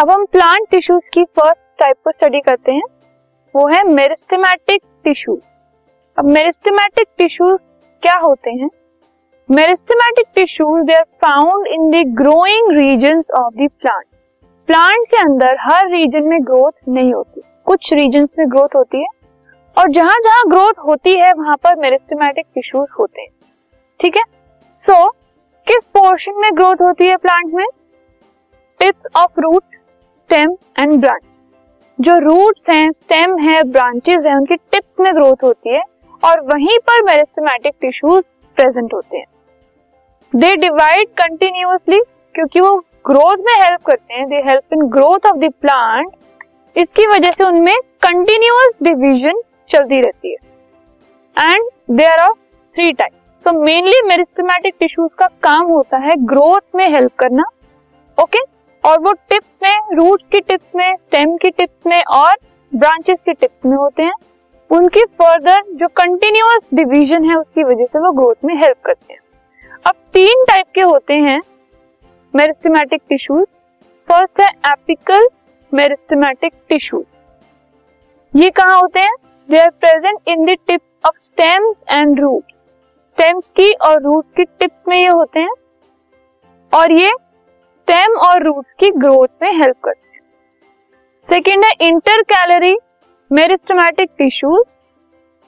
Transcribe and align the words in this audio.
अब 0.00 0.10
हम 0.10 0.24
plant 0.24 0.68
tissues 0.70 1.08
की 1.14 1.24
फ़र्स्ट 1.24 1.58
टाइप 1.78 1.96
को 2.04 2.10
स्टडी 2.10 2.40
करते 2.40 2.72
हैं। 2.72 2.82
वो 3.54 3.66
है 3.68 3.82
मेरिस्टेमेटिक 3.84 4.82
टिश्यूज 5.04 5.38
अब 6.18 6.24
मेरिस्टेमेटिक 6.24 7.06
टिश्यूज 7.18 7.58
क्या 8.02 8.14
होते 8.14 8.50
हैं? 8.50 8.68
Meristematic 9.50 10.26
tissues 10.34 10.84
they 10.86 10.94
are 10.94 11.04
found 11.24 11.66
in 11.66 11.90
the 11.90 12.04
growing 12.16 12.70
regions 12.70 13.30
of 13.30 13.54
the 13.54 13.68
plant 13.80 14.04
plant 14.68 15.06
के 15.08 15.22
अंदर 15.22 15.56
हर 15.60 15.90
रीजन 15.90 16.22
में 16.22 16.38
ग्रोथ 16.42 16.72
नहीं 16.88 17.12
होती। 17.14 17.42
कुछ 17.64 17.92
रीजन 17.92 18.26
में 18.38 18.50
ग्रोथ 18.50 18.76
होती 18.76 19.02
है 19.02 19.08
और 19.76 19.90
जहाँ 19.90 20.16
जहाँ 20.24 20.42
ग्रोथ 20.48 20.78
होती 20.86 21.16
है 21.16 21.32
वहाँ 21.32 21.56
पर 21.56 21.76
मेरिस्टेमेटिक 21.76 22.46
टिश्यूज 22.54 22.88
होते 22.98 23.20
हैं। 23.20 23.30
ठीक 24.00 24.16
है? 24.16 24.22
सो 24.78 24.92
so, 24.92 25.10
किस 25.66 25.86
पोर्शन 25.86 26.32
में 26.36 26.50
ग्रोथ 26.54 26.82
होती 26.82 27.08
है 27.08 27.16
प्लांट 27.16 27.54
में? 27.54 27.66
Tips 28.80 29.20
of 29.20 29.40
root 29.40 29.62
stem 30.30 30.50
and 30.78 30.94
branch 30.96 31.22
जो 31.98 32.14
रूट्स 32.18 32.68
हैं 32.70 32.90
स्टेम 32.90 33.36
है 33.38 33.62
ब्रांचेस 33.66 34.24
हैं, 34.26 34.34
उनकी 34.34 34.56
टिप्स 34.56 35.00
में 35.00 35.14
ग्रोथ 35.14 35.42
होती 35.44 35.74
है 35.74 35.80
और 36.22 36.40
वहीं 36.42 36.76
पर 36.80 37.02
मेरिस्टेमेटिक 37.04 37.72
टिश्यूज 37.80 38.22
प्रेजेंट 38.56 38.94
होते 38.94 39.16
हैं। 39.16 39.26
दे 40.32 40.54
डिवाइड 40.56 41.08
कंटिन्यूसली 41.20 41.98
क्योंकि 42.34 42.60
वो 42.60 42.70
ग्रोथ 43.06 43.42
में 43.46 43.52
हेल्प 43.54 43.80
करते 43.86 44.14
हैं। 44.14 44.28
They 44.28 44.42
help 44.48 44.74
in 44.74 44.86
growth 44.88 45.26
of 45.26 45.38
the 45.38 45.50
plant 45.60 46.12
इसकी 46.76 47.06
वजह 47.06 47.30
से 47.30 47.44
उनमें 47.44 47.74
कंटिन्यूस 48.02 48.72
डिवीज़न 48.82 49.42
चलती 49.70 50.00
रहती 50.00 50.32
है। 50.32 51.50
And 51.50 51.68
they 51.90 52.06
are 52.06 52.24
of 52.28 52.38
three 52.76 52.92
type 52.92 53.12
तो 53.46 53.58
मेनली 53.58 54.00
मेरिस्टेमेटिक 54.08 54.74
टिश्यूज 54.80 55.10
का 55.18 55.26
काम 55.42 55.66
होता 55.66 55.98
है 55.98 56.16
ग्रोथ 56.26 56.76
में 56.76 56.88
हेल्प 56.88 57.16
करना। 57.18 57.50
Okay 58.18 58.38
okay? 58.38 58.49
और 58.84 58.98
वो 59.00 59.12
टिप्स 59.12 59.48
में 59.62 59.96
रूट्स 59.96 60.24
की 60.32 60.40
टिप्स 60.40 60.76
में 60.76 60.96
स्टेम 60.96 61.36
की 61.36 61.50
टिप्स 61.50 61.86
में 61.86 62.02
और 62.02 62.34
ब्रांचेस 62.72 63.18
की 63.24 63.32
टिप्स 63.32 63.66
में 63.66 63.76
होते 63.76 64.02
हैं। 64.02 64.12
उनकी 64.70 65.04
फर्दर 65.20 65.62
जो 65.72 65.88
कंटिन्यूअस 65.96 66.62
डिवीज़न 66.74 67.24
है 67.24 67.36
उसकी 67.36 67.64
वजह 67.64 67.84
से 67.84 67.98
वो 67.98 68.12
ग्रोथ 68.12 68.44
में 68.44 68.54
हेल्प 68.56 68.76
करते 68.84 69.12
हैं। 69.12 69.20
अब 69.86 69.94
तीन 70.14 70.44
टाइप 70.44 70.66
के 70.74 70.80
होते 70.80 71.14
हैं 71.14 71.40
मेरिस्टेमेटिक 72.34 73.02
टिश्यूज 73.08 73.46
फ़र्स्ट 74.08 74.40
है 74.40 74.48
एपिकल 74.66 75.28
मेरिस्टेमेटिक 75.72 76.52
टिश्यूज 76.68 77.04
ये 78.34 78.50
कहा 78.50 78.74
होते 78.74 79.00
हैं? 79.00 79.14
They 79.48 79.58
are 79.58 79.70
present 79.70 80.18
in 80.28 80.44
the 80.46 80.56
tip 80.66 80.80
of 81.06 81.18
stems 81.18 81.76
and 81.92 82.20
root 82.20 82.52
stems 82.52 83.48
की 83.50 83.72
और 83.86 84.02
रूट 84.02 84.24
की 84.36 84.44
टिप्स 84.44 84.82
में 84.88 84.96
ये 84.96 85.08
होते 85.08 85.40
हैं। 85.40 85.50
और 86.72 86.92
ये 86.92 87.10
स्टेम 87.90 88.16
और 88.16 88.42
रूट्स 88.42 88.72
की 88.80 88.90
ग्रोथ 88.90 89.28
में 89.42 89.52
हेल्प 89.52 89.76
करते 89.84 90.10
हैं। 90.14 90.20
सेकेंड 91.30 91.64
है 91.64 91.70
इंटर 91.80 92.22
कैलरी 92.22 92.76
मेरिस्टमेटिक 93.32 94.10
टिश्यूज 94.18 94.64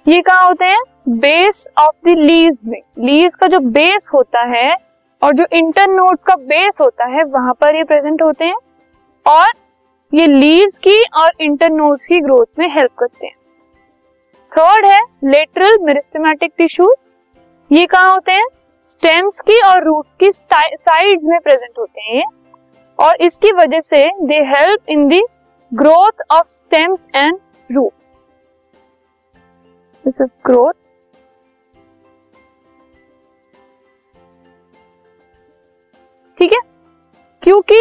ये 0.09 0.21
कहा 0.21 0.41
होते 0.41 0.65
हैं? 0.65 0.81
बेस 1.09 1.67
ऑफ़ 1.79 2.09
द 2.09 2.09
लीव्स 2.09 2.59
में। 2.67 2.81
लीव्स 2.99 3.35
का 3.35 3.47
जो 3.47 3.61
बेस 3.61 4.07
होता 4.15 4.43
है 4.43 4.75
और 5.23 5.33
जो 5.33 5.45
इंटर 5.53 5.89
नोड्स 5.89 6.23
का 6.23 6.35
बेस 6.37 6.73
होता 6.81 7.05
है, 7.05 7.25
वहाँ 7.25 7.53
पर 7.53 7.77
ये 7.77 7.85
प्रेजेंट 7.85 8.23
होते 8.23 8.45
हैं। 8.45 8.57
और 9.27 9.47
ये 10.15 10.27
लीव्स 10.27 10.77
की 10.77 11.03
और 11.03 11.31
इंटर 11.41 11.71
नोड्स 11.71 12.07
की 12.07 12.21
ग्रोथ 12.21 12.59
में 12.59 12.69
हेल्प 12.75 12.93
करते 12.99 13.27
हैं। 13.27 13.35
थर्ड 14.53 14.87
है 14.87 15.01
लेटरल 15.25 15.79
मेरिस्टमेटिक 15.81 16.53
टिश्यूज 16.59 16.95
ये 17.73 17.87
कहा 17.87 18.11
होते 18.11 18.33
हैं? 18.33 18.47
स्टेम्स 18.93 19.41
की 19.41 19.59
और 19.67 19.85
रूट 19.85 20.07
की 20.21 20.31
साइड 20.33 21.23
में 21.25 21.39
प्रेजेंट 21.41 21.79
होते 21.79 22.01
हैं 22.03 22.25
और 22.99 23.23
इसकी 23.23 23.53
वजह 23.55 23.81
से 23.81 24.03
they 24.27 24.39
help 24.49 24.91
in 24.91 25.07
the 25.09 25.21
growth 25.73 26.23
of 26.33 26.47
stems 26.49 26.99
and 27.17 27.39
root 27.71 27.93
this 30.05 30.21
is 30.21 30.33
growth 30.47 30.73
ठीक 36.39 36.53
है? 36.53 36.61
क्योंकि 37.43 37.77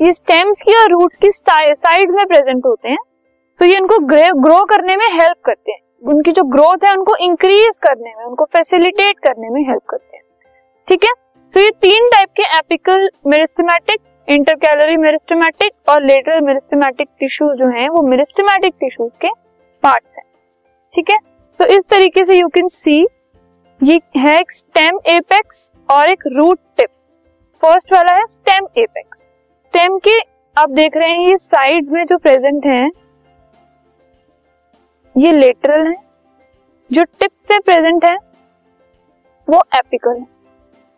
ये 0.00 0.12
स्टेम्स 0.12 0.60
की 0.62 0.74
और 0.74 0.90
रूट्स 0.90 1.16
की 1.24 1.30
साइड 1.30 2.10
में 2.10 2.24
प्रेजेंट 2.26 2.66
होते 2.66 2.88
हैं 2.88 2.98
तो 3.60 3.64
ये 3.64 3.78
उनको 3.80 3.98
ग्रो 4.38 4.64
करने 4.66 4.96
में 4.96 5.06
हेल्प 5.10 5.36
करते 5.44 5.72
हैं। 5.72 5.80
उनकी 6.02 6.32
जो 6.32 6.42
ग्रोथ 6.42 6.84
है 6.84 6.92
उनको 6.92 7.16
इंक्रीज 7.16 7.76
करने 7.82 8.14
में, 8.18 8.24
उनको 8.24 8.44
फैसिलिटेट 8.44 9.18
करने 9.18 9.48
में 9.48 9.60
हेल्प 9.62 9.82
करते 9.88 10.16
हैं। 10.16 10.22
ठीक 10.88 11.04
है? 11.04 11.12
तो 11.54 11.60
ये 11.60 11.70
तीन 11.70 12.08
टाइप 12.08 12.28
के 12.36 12.42
एपिकल 12.58 13.08
मेरिस्टेमेटिक 13.26 14.00
इंटरकैलरी 14.28 14.96
मेरिस्टेमेटिक 14.96 15.72
और 15.88 16.02
लेटरल 16.02 16.40
मेरिस्टेमेटिक 16.40 17.08
टिश्यूज 17.20 17.56
जो 17.58 17.68
हैं, 17.68 17.88
वो 17.88 18.02
मेरिस्टेमेटिक 18.02 18.74
टिश्यूज 18.80 19.10
के 19.20 19.28
पार्ट्स 19.82 20.16
हैं। 20.18 20.24
ठीक 20.94 21.10
है? 21.10 21.16
तो 21.60 21.64
इस 21.64 21.84
तरीके 21.90 22.24
से 22.24 22.38
यू 22.38 22.48
कैन 22.48 22.68
सी 22.68 23.06
ये 23.82 24.00
है 24.16 24.38
एक 24.40 24.52
स्टेम 24.52 24.98
एपेक्स 25.06 25.72
और 25.90 26.10
एक 26.10 26.22
रूट 26.26 26.58
टिप 26.76 26.88
फ़र्स्ट 27.62 27.92
वाला 27.92 28.12
है 28.12 28.26
स्टेम 28.26 28.66
एपेक्स 28.76 29.18
स्टेम 29.18 29.98
के, 29.98 30.18
आप 30.56 30.70
देख 30.70 30.96
रहे 30.96 31.10
हैं 31.10 31.28
ये 31.28 31.36
साइड 31.36 31.90
में 31.90 32.04
जो 32.04 32.18
प्रेजेंट 32.18 32.66
हैं 32.66 32.90
ये 35.16 35.32
लेटरल 35.32 35.86
है, 35.86 35.94
जो 36.90 37.02
टिप्स 37.04 37.42
पे 37.48 37.58
प्रेजेंट 37.58 38.04
है, 38.04 38.14
वो 39.48 39.60
एपिकल 39.76 40.18
है। 40.18 40.26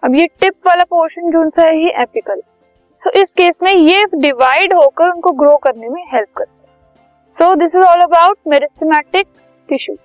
अब 0.02 0.14
ये 0.14 0.26
टिप 0.41 0.54
वाला 0.66 0.84
पोर्शन 0.84 1.30
जो 1.30 1.48
सा 1.50 1.69
है, 1.69 1.76
ये 1.84 1.91
एपिकल 2.02 2.41
तो 3.02 3.10
इस 3.20 3.32
केस 3.32 3.58
में 3.62 3.72
ये 3.72 4.04
डिवाइड 4.14 4.75
होकर 4.75 5.10
उनको 5.10 5.32
ग्रो 5.32 5.56
करने 5.56 5.88
में 5.88 6.02
हेल्प 6.14 6.28
करते 6.36 6.50
हैं। 6.50 7.32
So 7.36 7.54
this 7.54 7.75
is 7.75 7.86
all 7.86 8.02
about 8.02 8.38
meristematic 8.48 9.26
tissues 9.69 9.98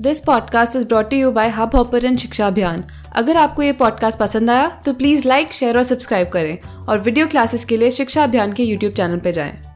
this 0.00 0.20
podcast 0.20 0.76
is 0.76 0.86
brought 0.88 1.12
you 1.12 1.30
by 1.32 1.48
Hubhopper 1.76 2.16
Shiksha 2.16 2.46
Abhiyan 2.46 2.84
अगर 3.16 3.36
आपको 3.36 3.62
ये 3.62 3.72
पॉडकास्ट 3.78 4.18
पसंद 4.18 4.50
आया 4.50 4.68
तो 4.84 4.92
प्लीज़ 4.94 5.28
लाइक 5.28 5.52
शेयर 5.52 5.76
और 5.76 5.82
सब्सक्राइब 5.84 6.28
करें। 6.28 6.86
और 6.86 6.98
वीडियो 6.98 7.26
क्लासेस 7.26 7.64
के 7.64 7.76
लिए 7.76 7.90
शिक्षा 7.90 8.22
अभियान 8.24 8.52
के 8.52 8.62
यूट्यूब 8.62 8.92
चैनल 8.92 9.18
पर 9.18 9.30
जाएँ। 9.30 9.67